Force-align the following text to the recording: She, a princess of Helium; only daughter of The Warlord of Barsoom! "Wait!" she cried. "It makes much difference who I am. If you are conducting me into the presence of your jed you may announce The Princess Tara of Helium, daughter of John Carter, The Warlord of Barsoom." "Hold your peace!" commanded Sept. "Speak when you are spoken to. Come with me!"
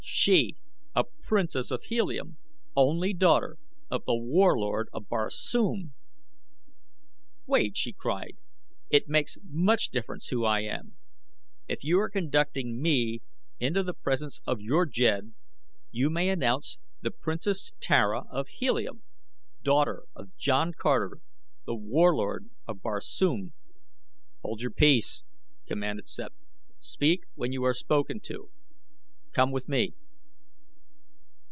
She, 0.03 0.57
a 0.95 1.03
princess 1.03 1.71
of 1.71 1.83
Helium; 1.83 2.37
only 2.75 3.13
daughter 3.13 3.57
of 3.89 4.03
The 4.05 4.15
Warlord 4.15 4.89
of 4.93 5.07
Barsoom! 5.07 5.93
"Wait!" 7.45 7.77
she 7.77 7.93
cried. 7.93 8.35
"It 8.89 9.07
makes 9.07 9.37
much 9.43 9.89
difference 9.89 10.27
who 10.27 10.43
I 10.43 10.61
am. 10.61 10.95
If 11.67 11.83
you 11.83 11.99
are 11.99 12.09
conducting 12.09 12.81
me 12.81 13.21
into 13.59 13.83
the 13.83 13.93
presence 13.93 14.39
of 14.45 14.59
your 14.59 14.85
jed 14.87 15.33
you 15.91 16.09
may 16.09 16.29
announce 16.29 16.77
The 17.01 17.11
Princess 17.11 17.73
Tara 17.79 18.25
of 18.31 18.47
Helium, 18.47 19.03
daughter 19.63 20.03
of 20.15 20.35
John 20.35 20.73
Carter, 20.75 21.17
The 21.65 21.75
Warlord 21.75 22.49
of 22.67 22.81
Barsoom." 22.81 23.53
"Hold 24.41 24.61
your 24.61 24.71
peace!" 24.71 25.23
commanded 25.67 26.05
Sept. 26.07 26.35
"Speak 26.79 27.23
when 27.35 27.51
you 27.51 27.63
are 27.63 27.73
spoken 27.73 28.19
to. 28.21 28.49
Come 29.33 29.51
with 29.51 29.69
me!" 29.69 29.93